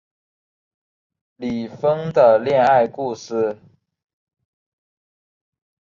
[1.35, 3.55] 李锋的恋爱故事